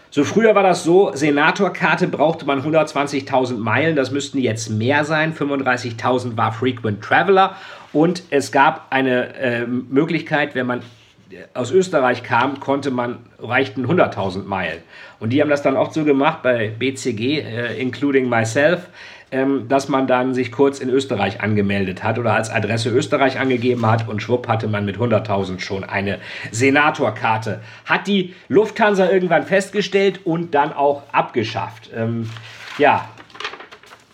So 0.10 0.24
früher 0.24 0.56
war 0.56 0.64
das 0.64 0.84
so, 0.84 1.12
Senatorkarte 1.14 2.08
brauchte 2.08 2.46
man 2.46 2.62
120.000 2.62 3.58
Meilen, 3.58 3.96
das 3.98 4.12
müssten 4.12 4.40
jetzt 4.40 4.70
mehr 4.70 5.04
sein, 5.04 5.36
35.000 5.36 6.38
war 6.38 6.54
Frequent 6.54 7.04
Traveler 7.04 7.58
und 7.92 8.24
es 8.30 8.52
gab 8.52 8.88
eine 8.92 9.36
äh, 9.36 9.68
Möglichkeit, 9.68 10.56
wenn 10.56 10.68
man 10.68 10.82
aus 11.54 11.72
Österreich 11.72 12.24
kam, 12.24 12.60
konnte 12.60 12.92
man, 12.92 13.18
reichten 13.40 13.86
100.000 13.86 14.44
Meilen. 14.44 14.80
Und 15.20 15.32
die 15.32 15.42
haben 15.42 15.50
das 15.50 15.62
dann 15.62 15.76
oft 15.76 15.94
so 15.94 16.04
gemacht 16.04 16.44
bei 16.44 16.70
BCG, 16.70 17.40
äh, 17.40 17.80
including 17.80 18.30
myself, 18.30 18.88
ähm, 19.32 19.68
dass 19.68 19.90
man 19.90 20.08
dann 20.08 20.34
sich 20.34 20.52
kurz 20.52 20.80
in 20.80 20.90
Österreich 20.90 21.42
angemeldet 21.42 22.04
hat 22.04 22.20
oder 22.20 22.34
als 22.34 22.50
Adresse 22.50 22.90
Österreich 22.90 23.40
angegeben 23.40 23.86
hat 23.86 24.08
und 24.08 24.22
schwupp 24.22 24.48
hatte 24.48 24.68
man 24.68 24.86
mit 24.86 24.98
100.000 24.98 25.60
schon 25.60 25.84
eine 25.84 26.20
Senatorkarte. 26.52 27.62
Hat 27.86 28.08
die 28.08 28.36
Lufthansa 28.48 29.10
irgendwann 29.10 29.44
festgestellt 29.44 30.22
und 30.26 30.54
dann 30.54 30.74
auch 30.74 31.04
abgeschafft. 31.12 31.90
Ähm, 31.96 32.30
ja, 32.78 33.10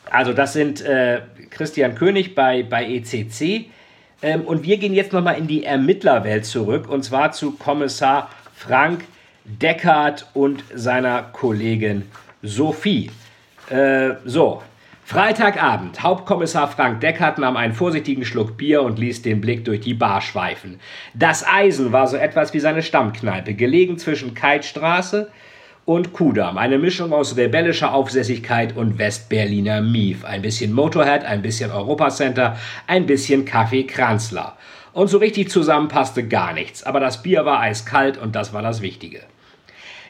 also 0.10 0.34
das 0.34 0.54
sind 0.54 0.82
äh, 0.82 1.22
Christian 1.50 1.96
König 1.96 2.36
bei, 2.36 2.64
bei 2.64 2.86
ECC. 2.86 3.70
Ähm, 4.22 4.42
und 4.42 4.64
wir 4.64 4.78
gehen 4.78 4.94
jetzt 4.94 5.14
nochmal 5.14 5.38
in 5.38 5.48
die 5.48 5.64
Ermittlerwelt 5.64 6.46
zurück 6.46 6.90
und 6.90 7.04
zwar 7.04 7.32
zu 7.32 7.52
Kommissar 7.54 8.30
Frank 8.56 9.06
Deckard 9.46 10.28
und 10.34 10.64
seiner 10.74 11.24
Kollegin 11.24 12.04
Sophie. 12.44 13.10
Äh, 13.70 14.12
so, 14.26 14.62
Freitagabend. 15.04 16.02
Hauptkommissar 16.04 16.70
Frank 16.70 17.02
Deckert 17.02 17.38
nahm 17.38 17.58
einen 17.58 17.74
vorsichtigen 17.74 18.24
Schluck 18.24 18.56
Bier 18.56 18.82
und 18.82 18.98
ließ 18.98 19.24
den 19.24 19.42
Blick 19.42 19.66
durch 19.66 19.82
die 19.82 19.94
Bar 19.94 20.22
schweifen. 20.22 20.80
Das 21.14 21.46
Eisen 21.46 21.92
war 21.92 22.08
so 22.08 22.16
etwas 22.16 22.54
wie 22.54 22.62
seine 22.62 22.82
Stammkneipe, 22.82 23.54
gelegen 23.54 23.98
zwischen 23.98 24.34
Keitstraße 24.34 25.30
und 25.86 26.14
Kudamm. 26.14 26.58
Eine 26.58 26.78
Mischung 26.78 27.14
aus 27.14 27.38
rebellischer 27.38 27.94
Aufsässigkeit 27.94 28.76
und 28.76 28.98
Westberliner 28.98 29.82
Mief. 29.82 30.26
Ein 30.26 30.42
bisschen 30.42 30.74
Motorhead, 30.74 31.24
ein 31.26 31.42
bisschen 31.42 31.72
Europacenter, 31.72 32.58
ein 32.88 33.06
bisschen 33.06 33.46
Kaffee 33.46 33.84
Kranzler. 33.84 34.58
Und 34.94 35.10
so 35.10 35.18
richtig 35.18 35.50
zusammen 35.50 35.88
passte 35.88 36.28
gar 36.28 36.54
nichts. 36.54 36.84
Aber 36.84 37.00
das 37.00 37.24
Bier 37.24 37.46
war 37.46 37.60
eiskalt 37.60 38.18
und 38.18 38.36
das 38.36 38.54
war 38.54 38.62
das 38.62 38.82
Wichtige. 38.82 39.22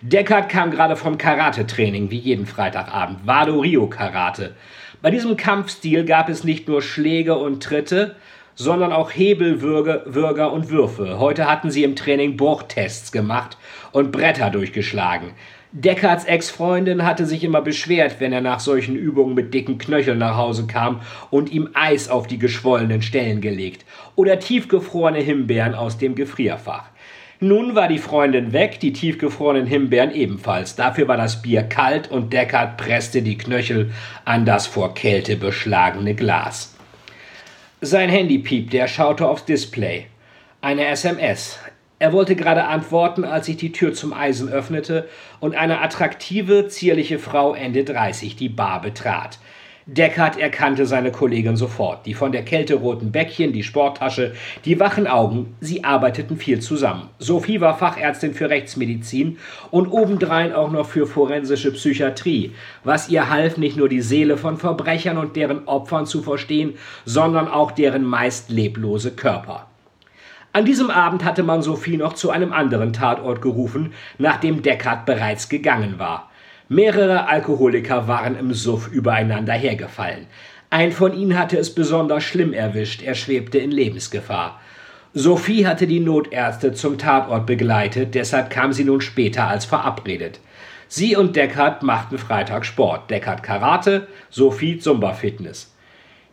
Deckard 0.01 0.49
kam 0.49 0.71
gerade 0.71 0.95
vom 0.95 1.17
Karate-Training, 1.17 2.09
wie 2.09 2.17
jeden 2.17 2.47
Freitagabend. 2.47 3.19
Vado 3.25 3.59
Rio 3.59 3.87
Karate. 3.87 4.55
Bei 5.01 5.11
diesem 5.11 5.37
Kampfstil 5.37 6.05
gab 6.05 6.27
es 6.27 6.43
nicht 6.43 6.67
nur 6.67 6.81
Schläge 6.81 7.37
und 7.37 7.61
Tritte, 7.61 8.15
sondern 8.55 8.91
auch 8.91 9.11
Hebelwürge, 9.11 10.03
Würger 10.05 10.51
und 10.51 10.69
Würfe. 10.69 11.19
Heute 11.19 11.49
hatten 11.49 11.71
sie 11.71 11.83
im 11.83 11.95
Training 11.95 12.35
Bruchtests 12.35 13.11
gemacht 13.11 13.57
und 13.91 14.11
Bretter 14.11 14.49
durchgeschlagen. 14.49 15.31
Deckards 15.73 16.25
Ex-Freundin 16.25 17.05
hatte 17.05 17.25
sich 17.25 17.45
immer 17.45 17.61
beschwert, 17.61 18.17
wenn 18.19 18.33
er 18.33 18.41
nach 18.41 18.59
solchen 18.59 18.97
Übungen 18.97 19.35
mit 19.35 19.53
dicken 19.53 19.77
Knöcheln 19.77 20.17
nach 20.17 20.35
Hause 20.35 20.67
kam 20.67 20.99
und 21.29 21.49
ihm 21.49 21.69
Eis 21.73 22.09
auf 22.09 22.27
die 22.27 22.37
geschwollenen 22.37 23.01
Stellen 23.01 23.39
gelegt 23.39 23.85
oder 24.17 24.37
tiefgefrorene 24.39 25.19
Himbeeren 25.19 25.73
aus 25.73 25.97
dem 25.97 26.15
Gefrierfach. 26.15 26.89
Nun 27.39 27.73
war 27.73 27.87
die 27.87 27.99
Freundin 27.99 28.51
weg, 28.51 28.81
die 28.81 28.91
tiefgefrorenen 28.91 29.65
Himbeeren 29.65 30.11
ebenfalls. 30.11 30.75
Dafür 30.75 31.07
war 31.07 31.17
das 31.17 31.41
Bier 31.41 31.63
kalt 31.63 32.11
und 32.11 32.33
Deckard 32.33 32.75
presste 32.75 33.21
die 33.21 33.37
Knöchel 33.37 33.91
an 34.25 34.45
das 34.45 34.67
vor 34.67 34.93
Kälte 34.93 35.37
beschlagene 35.37 36.15
Glas. 36.15 36.75
Sein 37.79 38.09
Handy 38.09 38.39
piepte, 38.39 38.77
er 38.77 38.89
schaute 38.89 39.25
aufs 39.25 39.45
Display. 39.45 40.07
Eine 40.59 40.85
SMS. 40.87 41.57
Er 42.01 42.13
wollte 42.13 42.35
gerade 42.35 42.65
antworten, 42.65 43.23
als 43.23 43.45
sich 43.45 43.57
die 43.57 43.71
Tür 43.71 43.93
zum 43.93 44.11
Eisen 44.11 44.49
öffnete 44.49 45.07
und 45.39 45.53
eine 45.53 45.81
attraktive, 45.81 46.67
zierliche 46.67 47.19
Frau 47.19 47.53
Ende 47.53 47.83
30 47.83 48.35
die 48.35 48.49
Bar 48.49 48.81
betrat. 48.81 49.37
Deckard 49.85 50.39
erkannte 50.39 50.87
seine 50.87 51.11
Kollegin 51.11 51.57
sofort. 51.57 52.07
Die 52.07 52.15
von 52.15 52.31
der 52.31 52.43
Kälte 52.43 52.73
roten 52.73 53.11
Bäckchen, 53.11 53.53
die 53.53 53.61
Sporttasche, 53.61 54.33
die 54.65 54.79
wachen 54.79 55.05
Augen. 55.05 55.55
Sie 55.59 55.83
arbeiteten 55.83 56.37
viel 56.37 56.59
zusammen. 56.59 57.11
Sophie 57.19 57.61
war 57.61 57.77
Fachärztin 57.77 58.33
für 58.33 58.49
Rechtsmedizin 58.49 59.37
und 59.69 59.87
obendrein 59.91 60.53
auch 60.53 60.71
noch 60.71 60.87
für 60.87 61.05
forensische 61.05 61.71
Psychiatrie, 61.71 62.55
was 62.83 63.09
ihr 63.09 63.29
half, 63.29 63.57
nicht 63.57 63.77
nur 63.77 63.89
die 63.89 64.01
Seele 64.01 64.37
von 64.37 64.57
Verbrechern 64.57 65.19
und 65.19 65.35
deren 65.35 65.67
Opfern 65.67 66.07
zu 66.07 66.23
verstehen, 66.23 66.73
sondern 67.05 67.47
auch 67.47 67.69
deren 67.69 68.03
meist 68.03 68.49
leblose 68.49 69.11
Körper. 69.11 69.67
An 70.53 70.65
diesem 70.65 70.89
Abend 70.89 71.23
hatte 71.23 71.43
man 71.43 71.61
Sophie 71.61 71.95
noch 71.95 72.13
zu 72.13 72.29
einem 72.29 72.51
anderen 72.51 72.91
Tatort 72.91 73.41
gerufen, 73.41 73.93
nachdem 74.17 74.61
Deckard 74.61 75.05
bereits 75.05 75.47
gegangen 75.47 75.97
war. 75.97 76.29
Mehrere 76.67 77.27
Alkoholiker 77.27 78.07
waren 78.07 78.37
im 78.37 78.53
Suff 78.53 78.89
übereinander 78.89 79.53
hergefallen. 79.53 80.27
Ein 80.69 80.91
von 80.91 81.13
ihnen 81.13 81.37
hatte 81.37 81.57
es 81.57 81.75
besonders 81.75 82.23
schlimm 82.23 82.53
erwischt, 82.53 83.01
er 83.01 83.15
schwebte 83.15 83.57
in 83.57 83.71
Lebensgefahr. 83.71 84.59
Sophie 85.13 85.67
hatte 85.67 85.87
die 85.87 85.99
Notärzte 85.99 86.73
zum 86.73 86.97
Tatort 86.97 87.45
begleitet, 87.45 88.15
deshalb 88.15 88.49
kam 88.49 88.71
sie 88.71 88.85
nun 88.85 89.01
später 89.01 89.47
als 89.47 89.65
verabredet. 89.65 90.39
Sie 90.87 91.15
und 91.15 91.35
Deckard 91.35 91.83
machten 91.83 92.17
Freitag 92.17 92.65
Sport. 92.65 93.09
Deckard 93.09 93.43
Karate, 93.43 94.07
Sophie 94.29 94.77
Zumba 94.79 95.13
Fitness. 95.13 95.73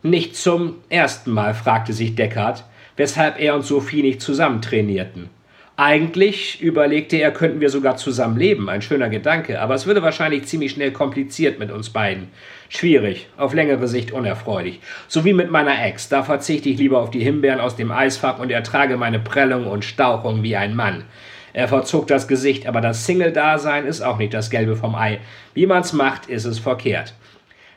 Nicht 0.03 0.35
zum 0.35 0.75
ersten 0.89 1.31
Mal 1.31 1.53
fragte 1.53 1.91
sich 1.91 2.15
Deckard, 2.15 2.63
weshalb 2.99 3.39
er 3.39 3.55
und 3.55 3.65
Sophie 3.65 4.01
nicht 4.01 4.21
zusammen 4.21 4.61
trainierten. 4.61 5.29
Eigentlich 5.77 6.61
überlegte 6.61 7.15
er, 7.15 7.31
könnten 7.31 7.61
wir 7.61 7.69
sogar 7.69 7.95
zusammen 7.95 8.37
leben. 8.37 8.69
Ein 8.69 8.81
schöner 8.81 9.07
Gedanke, 9.07 9.61
aber 9.61 9.73
es 9.73 9.85
würde 9.85 10.03
wahrscheinlich 10.03 10.43
ziemlich 10.43 10.73
schnell 10.73 10.91
kompliziert 10.91 11.59
mit 11.59 11.71
uns 11.71 11.91
beiden. 11.91 12.27
Schwierig, 12.67 13.29
auf 13.37 13.53
längere 13.53 13.87
Sicht 13.87 14.11
unerfreulich. 14.11 14.81
So 15.07 15.23
wie 15.23 15.31
mit 15.31 15.49
meiner 15.49 15.81
Ex. 15.81 16.09
Da 16.09 16.23
verzichte 16.23 16.67
ich 16.67 16.77
lieber 16.77 16.99
auf 16.99 17.09
die 17.09 17.23
Himbeeren 17.23 17.61
aus 17.61 17.77
dem 17.77 17.89
Eisfach 17.89 18.37
und 18.37 18.51
ertrage 18.51 18.97
meine 18.97 19.19
Prellung 19.19 19.65
und 19.65 19.85
Stauchung 19.85 20.43
wie 20.43 20.57
ein 20.57 20.75
Mann. 20.75 21.05
Er 21.53 21.69
verzog 21.69 22.07
das 22.07 22.27
Gesicht, 22.27 22.67
aber 22.67 22.81
das 22.81 23.05
Single-Dasein 23.05 23.85
ist 23.85 24.01
auch 24.01 24.17
nicht 24.17 24.33
das 24.33 24.49
Gelbe 24.49 24.75
vom 24.75 24.93
Ei. 24.93 25.19
Wie 25.53 25.67
man's 25.67 25.93
macht, 25.93 26.27
ist 26.27 26.43
es 26.43 26.59
verkehrt. 26.59 27.13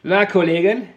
Na, 0.03 0.27
Kollegin? 0.27 0.89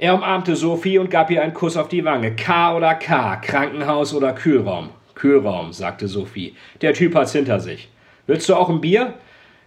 Er 0.00 0.14
umarmte 0.14 0.54
Sophie 0.54 0.98
und 0.98 1.10
gab 1.10 1.28
ihr 1.28 1.42
einen 1.42 1.54
Kuss 1.54 1.76
auf 1.76 1.88
die 1.88 2.04
Wange. 2.04 2.36
K 2.36 2.76
oder 2.76 2.94
K, 2.94 3.34
Krankenhaus 3.34 4.14
oder 4.14 4.32
Kühlraum. 4.32 4.90
Kühlraum, 5.16 5.72
sagte 5.72 6.06
Sophie. 6.06 6.54
Der 6.82 6.94
Typ 6.94 7.16
hat's 7.16 7.32
hinter 7.32 7.58
sich. 7.58 7.88
Willst 8.28 8.48
du 8.48 8.54
auch 8.54 8.68
ein 8.68 8.80
Bier? 8.80 9.14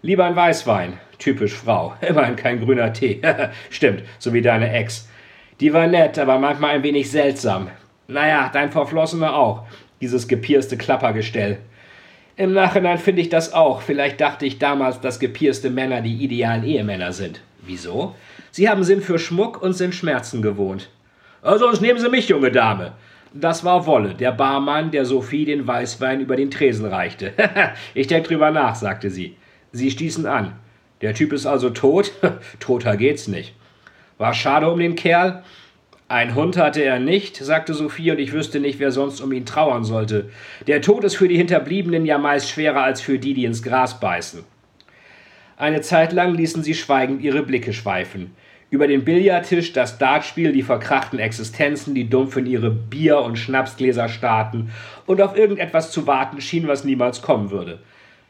Lieber 0.02 0.24
ein 0.24 0.36
Weißwein. 0.38 0.94
Typisch 1.20 1.54
Frau. 1.54 1.96
Immerhin 2.02 2.38
kein 2.38 2.62
grüner 2.62 2.94
Tee. 2.94 3.22
Stimmt, 3.70 4.04
so 4.20 4.32
wie 4.32 4.42
deine 4.42 4.72
Ex. 4.72 5.10
Die 5.60 5.74
war 5.74 5.88
nett, 5.88 6.18
aber 6.18 6.40
manchmal 6.40 6.76
ein 6.76 6.84
wenig 6.84 7.12
seltsam. 7.12 7.68
Naja, 8.08 8.50
dein 8.54 8.72
Verflossener 8.72 9.36
auch. 9.36 9.66
Dieses 10.00 10.30
gepierste 10.30 10.78
Klappergestell. 10.78 11.58
Im 12.38 12.54
Nachhinein 12.54 13.00
finde 13.00 13.22
ich 13.22 13.28
das 13.28 13.52
auch. 13.52 13.82
Vielleicht 13.82 14.22
dachte 14.22 14.46
ich 14.46 14.60
damals, 14.60 15.02
dass 15.02 15.20
gepierste 15.20 15.70
Männer 15.70 16.00
die 16.00 16.24
idealen 16.24 16.64
Ehemänner 16.64 17.12
sind. 17.12 17.42
Wieso? 17.62 18.16
Sie 18.52 18.70
haben 18.70 18.84
Sinn 18.84 19.02
für 19.02 19.18
Schmuck 19.18 19.62
und 19.62 19.74
sind 19.74 19.96
Schmerzen 19.96 20.42
gewohnt. 20.42 20.90
Sonst 21.42 21.82
nehmen 21.82 22.00
Sie 22.00 22.10
mich, 22.10 22.30
junge 22.30 22.52
Dame. 22.52 22.94
Das 23.34 23.64
war 23.64 23.86
Wolle, 23.86 24.14
der 24.14 24.34
Barmann, 24.34 24.92
der 24.92 25.06
Sophie 25.06 25.46
den 25.46 25.66
Weißwein 25.66 26.20
über 26.20 26.36
den 26.36 26.52
Tresen 26.52 26.86
reichte. 26.86 27.34
ich 27.94 28.08
denk 28.08 28.28
drüber 28.28 28.52
nach, 28.52 28.76
sagte 28.76 29.10
sie. 29.10 29.38
Sie 29.72 29.90
stießen 29.90 30.26
an. 30.26 30.54
Der 31.00 31.14
Typ 31.14 31.32
ist 31.32 31.46
also 31.46 31.70
tot? 31.70 32.12
Toter 32.60 32.98
geht's 32.98 33.30
nicht. 33.30 33.56
War 34.18 34.34
schade 34.34 34.70
um 34.70 34.80
den 34.80 34.96
Kerl? 34.96 35.44
Ein 36.10 36.36
Hund 36.36 36.58
hatte 36.58 36.84
er 36.84 37.00
nicht, 37.00 37.38
sagte 37.38 37.74
Sophie, 37.74 38.12
und 38.12 38.20
ich 38.20 38.34
wüsste 38.34 38.60
nicht, 38.60 38.80
wer 38.80 38.92
sonst 38.92 39.22
um 39.22 39.32
ihn 39.32 39.46
trauern 39.46 39.86
sollte. 39.86 40.30
Der 40.68 40.82
Tod 40.82 41.06
ist 41.06 41.16
für 41.16 41.30
die 41.30 41.38
Hinterbliebenen 41.38 42.06
ja 42.06 42.18
meist 42.18 42.50
schwerer 42.50 42.84
als 42.84 43.00
für 43.00 43.18
die, 43.18 43.34
die 43.34 43.46
ins 43.46 43.64
Gras 43.64 44.02
beißen. 44.02 44.44
Eine 45.62 45.82
Zeit 45.82 46.12
lang 46.12 46.34
ließen 46.34 46.64
sie 46.64 46.74
schweigend 46.74 47.22
ihre 47.22 47.44
Blicke 47.44 47.72
schweifen. 47.72 48.32
Über 48.72 48.88
den 48.88 49.06
Billardtisch, 49.06 49.74
das 49.74 50.00
Dartspiel, 50.00 50.54
die 50.54 50.64
verkrachten 50.64 51.20
Existenzen, 51.20 51.94
die 51.94 52.10
dumpf 52.10 52.36
in 52.36 52.48
ihre 52.48 52.72
Bier- 52.72 53.22
und 53.22 53.38
Schnapsgläser 53.38 54.10
starrten 54.10 54.72
und 55.06 55.22
auf 55.22 55.38
irgendetwas 55.38 55.92
zu 55.92 56.08
warten 56.08 56.42
schien, 56.42 56.68
was 56.68 56.84
niemals 56.84 57.22
kommen 57.22 57.52
würde. 57.52 57.78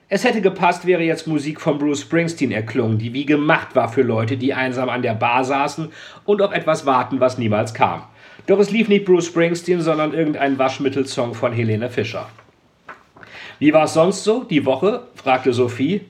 Es 0.09 0.25
hätte 0.25 0.41
gepasst, 0.41 0.85
wäre 0.85 1.03
jetzt 1.03 1.25
Musik 1.25 1.61
von 1.61 1.77
Bruce 1.77 2.01
Springsteen 2.01 2.51
erklungen, 2.51 2.97
die 2.97 3.13
wie 3.13 3.25
gemacht 3.25 3.77
war 3.77 3.87
für 3.87 4.01
Leute, 4.01 4.35
die 4.35 4.53
einsam 4.53 4.89
an 4.89 5.01
der 5.01 5.13
Bar 5.13 5.45
saßen 5.45 5.87
und 6.25 6.41
auf 6.41 6.51
etwas 6.51 6.85
warten, 6.85 7.21
was 7.21 7.37
niemals 7.37 7.73
kam. 7.73 8.03
Doch 8.45 8.59
es 8.59 8.71
lief 8.71 8.89
nicht 8.89 9.05
Bruce 9.05 9.27
Springsteen, 9.27 9.79
sondern 9.79 10.13
irgendein 10.13 10.59
Waschmittelsong 10.59 11.33
von 11.33 11.53
Helene 11.53 11.89
Fischer. 11.89 12.27
Wie 13.59 13.71
war 13.71 13.85
es 13.85 13.93
sonst 13.93 14.25
so, 14.25 14.43
die 14.43 14.65
Woche? 14.65 15.03
fragte 15.15 15.53
Sophie. 15.53 16.01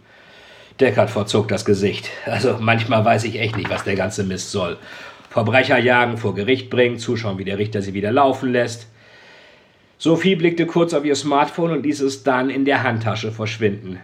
Deckard 0.82 1.10
verzog 1.10 1.48
das 1.48 1.64
Gesicht. 1.64 2.10
Also 2.26 2.58
manchmal 2.60 3.06
weiß 3.06 3.24
ich 3.24 3.40
echt 3.40 3.56
nicht, 3.56 3.70
was 3.70 3.84
der 3.84 3.96
ganze 3.96 4.24
Mist 4.24 4.52
soll. 4.52 4.78
Verbrecher 5.30 5.78
jagen, 5.78 6.18
vor 6.18 6.36
Gericht 6.36 6.70
bringen, 6.70 7.00
zuschauen, 7.00 7.38
wie 7.38 7.46
der 7.46 7.58
Richter 7.58 7.82
sie 7.82 7.94
wieder 7.94 8.12
laufen 8.12 8.52
lässt. 8.52 8.88
Sophie 9.98 10.36
blickte 10.36 10.66
kurz 10.66 10.94
auf 10.94 11.06
ihr 11.06 11.16
Smartphone 11.16 11.72
und 11.72 11.86
ließ 11.86 12.02
es 12.02 12.24
dann 12.24 12.50
in 12.50 12.66
der 12.66 12.84
Handtasche 12.84 13.32
verschwinden. 13.32 14.00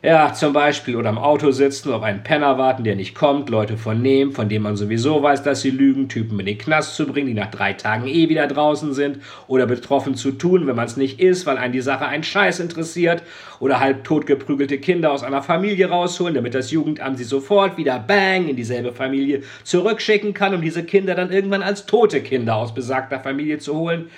Ja, 0.00 0.32
zum 0.32 0.52
Beispiel 0.52 0.94
oder 0.94 1.10
im 1.10 1.18
Auto 1.18 1.50
sitzen, 1.50 1.92
auf 1.92 2.04
einen 2.04 2.22
Penner 2.22 2.56
warten, 2.56 2.84
der 2.84 2.94
nicht 2.94 3.16
kommt, 3.16 3.50
Leute 3.50 3.76
vernehmen, 3.76 4.30
von 4.30 4.48
denen 4.48 4.62
man 4.62 4.76
sowieso 4.76 5.24
weiß, 5.24 5.42
dass 5.42 5.62
sie 5.62 5.70
lügen, 5.70 6.08
Typen 6.08 6.38
in 6.38 6.46
den 6.46 6.56
Knast 6.56 6.94
zu 6.94 7.04
bringen, 7.04 7.26
die 7.26 7.34
nach 7.34 7.50
drei 7.50 7.72
Tagen 7.72 8.06
eh 8.06 8.28
wieder 8.28 8.46
draußen 8.46 8.94
sind 8.94 9.18
oder 9.48 9.66
betroffen 9.66 10.14
zu 10.14 10.30
tun, 10.30 10.68
wenn 10.68 10.76
man 10.76 10.86
es 10.86 10.96
nicht 10.96 11.18
ist, 11.18 11.46
weil 11.46 11.58
einen 11.58 11.72
die 11.72 11.80
Sache 11.80 12.06
einen 12.06 12.22
Scheiß 12.22 12.60
interessiert 12.60 13.24
oder 13.58 13.80
halb 13.80 14.04
totgeprügelte 14.04 14.78
Kinder 14.78 15.10
aus 15.10 15.24
einer 15.24 15.42
Familie 15.42 15.88
rausholen, 15.88 16.34
damit 16.34 16.54
das 16.54 16.70
Jugendamt 16.70 17.18
sie 17.18 17.24
sofort 17.24 17.76
wieder 17.76 17.98
bang 17.98 18.46
in 18.46 18.54
dieselbe 18.54 18.92
Familie 18.92 19.42
zurückschicken 19.64 20.32
kann, 20.32 20.54
um 20.54 20.62
diese 20.62 20.84
Kinder 20.84 21.16
dann 21.16 21.32
irgendwann 21.32 21.62
als 21.62 21.86
tote 21.86 22.20
Kinder 22.20 22.54
aus 22.54 22.72
besagter 22.72 23.18
Familie 23.18 23.58
zu 23.58 23.74
holen. 23.74 24.10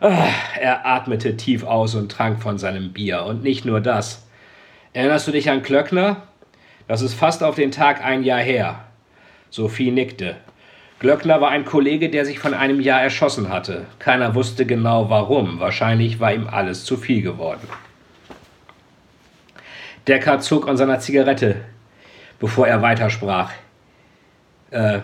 Ah, 0.00 0.28
er 0.60 0.84
atmete 0.84 1.34
tief 1.38 1.64
aus 1.64 1.94
und 1.94 2.12
trank 2.12 2.42
von 2.42 2.58
seinem 2.58 2.92
Bier. 2.92 3.24
Und 3.24 3.42
nicht 3.42 3.64
nur 3.64 3.80
das. 3.80 4.20
Erinnerst 4.94 5.26
du 5.26 5.32
dich 5.32 5.50
an 5.50 5.62
Glöckner? 5.62 6.22
Das 6.86 7.02
ist 7.02 7.14
fast 7.14 7.42
auf 7.42 7.56
den 7.56 7.72
Tag 7.72 8.04
ein 8.04 8.22
Jahr 8.22 8.38
her. 8.38 8.84
Sophie 9.50 9.90
nickte. 9.90 10.36
Glöckner 11.00 11.40
war 11.40 11.50
ein 11.50 11.64
Kollege, 11.64 12.10
der 12.10 12.24
sich 12.24 12.38
von 12.38 12.54
einem 12.54 12.80
Jahr 12.80 13.02
erschossen 13.02 13.48
hatte. 13.48 13.86
Keiner 13.98 14.36
wusste 14.36 14.64
genau 14.66 15.10
warum. 15.10 15.58
Wahrscheinlich 15.58 16.20
war 16.20 16.32
ihm 16.32 16.46
alles 16.46 16.84
zu 16.84 16.96
viel 16.96 17.22
geworden. 17.22 17.66
Decker 20.06 20.38
zog 20.38 20.68
an 20.68 20.76
seiner 20.76 21.00
Zigarette, 21.00 21.56
bevor 22.38 22.68
er 22.68 22.80
weitersprach. 22.80 23.50
Äh, 24.70 25.00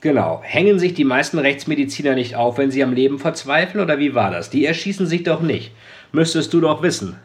genau. 0.00 0.40
Hängen 0.42 0.78
sich 0.78 0.94
die 0.94 1.04
meisten 1.04 1.38
Rechtsmediziner 1.38 2.14
nicht 2.14 2.36
auf, 2.36 2.56
wenn 2.56 2.70
sie 2.70 2.82
am 2.82 2.94
Leben 2.94 3.18
verzweifeln, 3.18 3.84
oder 3.84 3.98
wie 3.98 4.14
war 4.14 4.30
das? 4.30 4.48
Die 4.48 4.64
erschießen 4.64 5.06
sich 5.06 5.24
doch 5.24 5.42
nicht. 5.42 5.72
Müsstest 6.12 6.54
du 6.54 6.62
doch 6.62 6.80
wissen. 6.80 7.18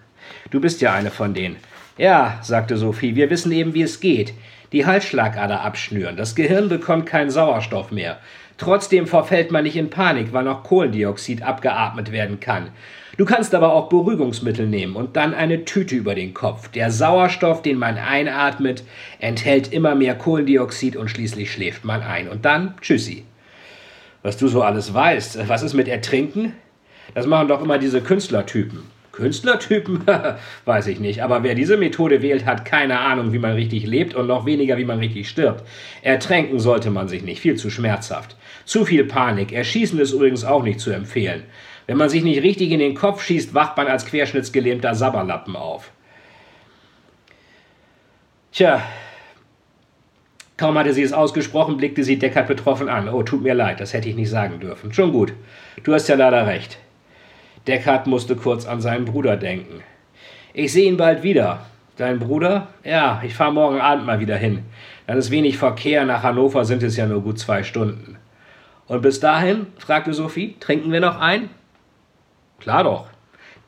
Du 0.52 0.60
bist 0.60 0.82
ja 0.82 0.94
eine 0.94 1.12
von 1.12 1.34
denen. 1.34 1.58
Ja, 1.98 2.40
sagte 2.42 2.78
Sophie, 2.78 3.16
wir 3.16 3.30
wissen 3.30 3.52
eben, 3.52 3.74
wie 3.74 3.84
es 3.84 4.00
geht. 4.00 4.34
Die 4.72 4.86
Halsschlagader 4.86 5.62
abschnüren. 5.62 6.18
Das 6.18 6.36
Gehirn 6.36 6.70
bekommt 6.70 7.06
keinen 7.06 7.30
Sauerstoff 7.30 7.92
mehr. 7.92 8.18
Trotzdem 8.58 9.08
verfällt 9.08 9.52
man 9.52 9.64
nicht 9.64 9.76
in 9.76 9.90
Panik, 9.90 10.34
weil 10.34 10.44
noch 10.44 10.64
Kohlendioxid 10.64 11.44
abgeatmet 11.44 12.12
werden 12.12 12.40
kann. 12.40 12.70
Du 13.18 13.26
kannst 13.26 13.54
aber 13.54 13.74
auch 13.74 13.90
Beruhigungsmittel 13.90 14.66
nehmen 14.66 14.96
und 14.96 15.16
dann 15.16 15.36
eine 15.36 15.66
Tüte 15.66 15.96
über 15.96 16.16
den 16.16 16.34
Kopf. 16.34 16.70
Der 16.70 16.90
Sauerstoff, 16.90 17.62
den 17.62 17.78
man 17.78 17.98
einatmet, 17.98 18.84
enthält 19.20 19.72
immer 19.72 19.94
mehr 19.94 20.16
Kohlendioxid 20.16 20.96
und 20.96 21.10
schließlich 21.10 21.52
schläft 21.52 21.86
man 21.86 22.02
ein. 22.02 22.28
Und 22.28 22.46
dann 22.46 22.74
tschüssi. 22.82 23.24
Was 24.24 24.38
du 24.38 24.48
so 24.48 24.64
alles 24.64 24.94
weißt, 24.94 25.48
was 25.48 25.62
ist 25.62 25.74
mit 25.76 25.88
Ertrinken? 25.88 26.54
Das 27.14 27.28
machen 27.28 27.50
doch 27.50 27.62
immer 27.62 27.78
diese 27.78 28.02
Künstlertypen. 28.02 28.80
Künstlertypen? 29.14 30.04
Weiß 30.66 30.88
ich 30.88 31.00
nicht. 31.00 31.24
Aber 31.24 31.44
wer 31.44 31.56
diese 31.56 31.78
Methode 31.78 32.22
wählt, 32.22 32.46
hat 32.46 32.66
keine 32.66 33.00
Ahnung, 33.00 33.32
wie 33.32 33.40
man 33.40 33.54
richtig 33.54 33.86
lebt 33.86 34.16
und 34.16 34.28
noch 34.28 34.46
weniger, 34.46 34.78
wie 34.78 34.86
man 34.86 35.00
richtig 35.00 35.30
stirbt. 35.30 35.64
Ertränken 36.02 36.60
sollte 36.60 36.90
man 36.90 37.08
sich 37.08 37.24
nicht. 37.24 37.40
Viel 37.40 37.56
zu 37.56 37.70
schmerzhaft. 37.70 38.36
Zu 38.66 38.84
viel 38.84 39.06
Panik. 39.06 39.54
Erschießen 39.54 40.00
ist 40.00 40.12
übrigens 40.12 40.44
auch 40.44 40.64
nicht 40.64 40.82
zu 40.82 40.92
empfehlen. 40.92 41.44
Wenn 41.88 41.98
man 41.98 42.10
sich 42.10 42.24
nicht 42.24 42.44
richtig 42.44 42.72
in 42.72 42.80
den 42.80 42.96
Kopf 42.96 43.24
schießt, 43.24 43.54
wacht 43.54 43.78
man 43.78 43.88
als 43.88 44.06
querschnittsgelähmter 44.06 44.96
Sabberlappen 44.96 45.56
auf. 45.56 45.92
Tja, 48.52 48.84
Kaum 50.58 50.78
hatte 50.78 50.94
sie 50.94 51.02
es 51.02 51.14
ausgesprochen, 51.14 51.78
blickte 51.78 52.04
sie 52.04 52.20
Deckard 52.20 52.48
betroffen 52.48 52.88
an. 52.88 53.10
Oh, 53.10 53.24
tut 53.24 53.42
mir 53.42 53.54
leid, 53.54 53.80
das 53.80 53.94
hätte 53.94 54.08
ich 54.08 54.16
nicht 54.16 54.30
sagen 54.30 54.60
dürfen. 54.60 54.94
Schon 54.94 55.12
gut. 55.12 55.34
Du 55.84 55.94
hast 55.94 56.08
ja 56.08 56.16
leider 56.16 56.46
recht. 56.46 56.78
Deckard 57.68 58.08
musste 58.08 58.36
kurz 58.36 58.66
an 58.66 58.82
seinen 58.82 59.06
Bruder 59.06 59.38
denken. 59.38 59.82
Ich 60.54 60.74
sehe 60.74 60.88
ihn 60.88 60.98
bald 60.98 61.24
wieder. 61.24 61.66
Dein 61.96 62.20
Bruder? 62.20 62.68
Ja, 62.84 63.22
ich 63.24 63.36
fahre 63.36 63.54
morgen 63.54 63.80
Abend 63.80 64.06
mal 64.06 64.20
wieder 64.20 64.36
hin. 64.36 64.66
Dann 65.08 65.18
ist 65.18 65.32
wenig 65.32 65.58
Verkehr, 65.58 66.06
nach 66.06 66.24
Hannover 66.24 66.66
sind 66.66 66.84
es 66.84 66.98
ja 66.98 67.06
nur 67.06 67.22
gut 67.22 67.40
zwei 67.40 67.64
Stunden. 67.64 68.18
Und 68.88 69.02
bis 69.02 69.20
dahin, 69.20 69.68
fragte 69.78 70.14
Sophie, 70.14 70.56
trinken 70.60 70.92
wir 70.92 71.00
noch 71.00 71.20
ein? 71.20 71.50
Klar 72.60 72.84
doch. 72.84 73.08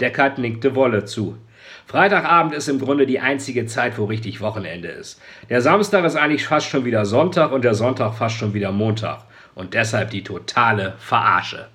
Deckard 0.01 0.39
nickte 0.39 0.75
Wolle 0.75 1.05
zu. 1.05 1.37
Freitagabend 1.85 2.53
ist 2.53 2.67
im 2.67 2.79
Grunde 2.79 3.05
die 3.05 3.19
einzige 3.19 3.65
Zeit, 3.65 3.97
wo 3.97 4.05
richtig 4.05 4.41
Wochenende 4.41 4.89
ist. 4.89 5.21
Der 5.49 5.61
Samstag 5.61 6.03
ist 6.03 6.15
eigentlich 6.15 6.45
fast 6.45 6.67
schon 6.67 6.83
wieder 6.83 7.05
Sonntag 7.05 7.51
und 7.51 7.63
der 7.63 7.75
Sonntag 7.75 8.13
fast 8.15 8.35
schon 8.35 8.53
wieder 8.53 8.71
Montag. 8.71 9.19
Und 9.53 9.73
deshalb 9.73 10.09
die 10.09 10.23
totale 10.23 10.95
Verarsche. 10.97 11.67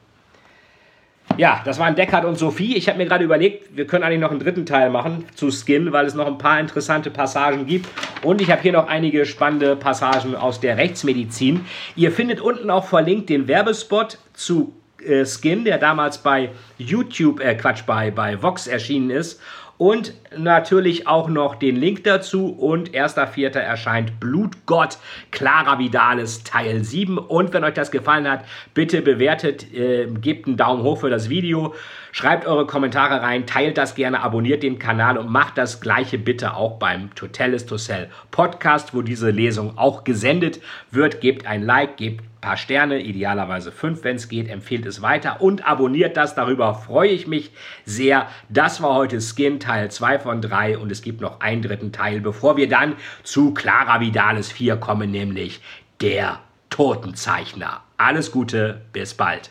Ja, 1.36 1.62
das 1.64 1.78
waren 1.78 1.94
Deckard 1.94 2.24
und 2.24 2.38
Sophie. 2.38 2.76
Ich 2.76 2.88
habe 2.88 2.98
mir 2.98 3.06
gerade 3.06 3.24
überlegt, 3.24 3.76
wir 3.76 3.86
können 3.86 4.04
eigentlich 4.04 4.20
noch 4.20 4.30
einen 4.30 4.40
dritten 4.40 4.66
Teil 4.66 4.90
machen 4.90 5.24
zu 5.34 5.50
Skin, 5.50 5.92
weil 5.92 6.04
es 6.06 6.14
noch 6.14 6.26
ein 6.26 6.38
paar 6.38 6.60
interessante 6.60 7.10
Passagen 7.10 7.66
gibt. 7.66 7.88
Und 8.22 8.42
ich 8.42 8.50
habe 8.50 8.60
hier 8.60 8.72
noch 8.72 8.88
einige 8.88 9.24
spannende 9.24 9.76
Passagen 9.76 10.34
aus 10.34 10.60
der 10.60 10.76
Rechtsmedizin. 10.76 11.64
Ihr 11.96 12.12
findet 12.12 12.40
unten 12.40 12.70
auch 12.70 12.84
verlinkt 12.84 13.30
den 13.30 13.48
Werbespot 13.48 14.18
zu 14.34 14.74
äh, 15.04 15.24
Skin, 15.24 15.64
der 15.64 15.78
damals 15.78 16.18
bei 16.18 16.50
YouTube, 16.76 17.40
äh 17.40 17.54
Quatsch, 17.54 17.84
bei, 17.86 18.10
bei 18.10 18.42
Vox 18.42 18.66
erschienen 18.66 19.10
ist 19.10 19.40
und 19.80 20.12
natürlich 20.36 21.06
auch 21.06 21.30
noch 21.30 21.54
den 21.54 21.74
Link 21.74 22.04
dazu. 22.04 22.48
Und 22.48 22.90
1.4. 22.90 23.58
erscheint 23.58 24.20
Blutgott 24.20 24.98
Clara 25.30 25.78
Vidalis 25.78 26.44
Teil 26.44 26.84
7. 26.84 27.16
Und 27.16 27.54
wenn 27.54 27.64
euch 27.64 27.72
das 27.72 27.90
gefallen 27.90 28.30
hat, 28.30 28.44
bitte 28.74 29.00
bewertet, 29.00 29.72
äh, 29.72 30.06
gebt 30.06 30.46
einen 30.46 30.58
Daumen 30.58 30.82
hoch 30.82 30.98
für 30.98 31.08
das 31.08 31.30
Video, 31.30 31.74
schreibt 32.12 32.46
eure 32.46 32.66
Kommentare 32.66 33.22
rein, 33.22 33.46
teilt 33.46 33.78
das 33.78 33.94
gerne, 33.94 34.22
abonniert 34.22 34.62
den 34.62 34.78
Kanal 34.78 35.18
und 35.18 35.28
macht 35.30 35.58
das 35.58 35.80
gleiche 35.80 36.18
bitte 36.18 36.54
auch 36.54 36.78
beim 36.78 37.14
Totalis 37.14 37.66
to 37.66 37.76
Sell 37.76 38.08
Podcast, 38.30 38.94
wo 38.94 39.02
diese 39.02 39.30
Lesung 39.30 39.78
auch 39.78 40.04
gesendet 40.04 40.60
wird. 40.90 41.20
Gebt 41.20 41.46
ein 41.46 41.62
Like, 41.62 41.96
gebt 41.96 42.24
paar 42.40 42.56
Sterne, 42.56 43.00
idealerweise 43.00 43.72
fünf, 43.72 44.04
wenn 44.04 44.16
es 44.16 44.28
geht, 44.28 44.48
empfehlt 44.48 44.86
es 44.86 45.02
weiter 45.02 45.40
und 45.40 45.66
abonniert 45.66 46.16
das. 46.16 46.34
Darüber 46.34 46.74
freue 46.74 47.10
ich 47.10 47.26
mich 47.26 47.52
sehr. 47.84 48.28
Das 48.48 48.82
war 48.82 48.94
heute 48.94 49.20
Skin 49.20 49.60
Teil 49.60 49.90
2 49.90 50.18
von 50.18 50.40
3 50.40 50.78
und 50.78 50.90
es 50.90 51.02
gibt 51.02 51.20
noch 51.20 51.40
einen 51.40 51.62
dritten 51.62 51.92
Teil, 51.92 52.20
bevor 52.20 52.56
wir 52.56 52.68
dann 52.68 52.96
zu 53.22 53.52
Clara 53.54 54.00
Vidales 54.00 54.50
4 54.50 54.76
kommen, 54.76 55.10
nämlich 55.10 55.60
der 56.00 56.40
Totenzeichner. 56.70 57.82
Alles 57.98 58.32
Gute, 58.32 58.80
bis 58.92 59.14
bald. 59.14 59.50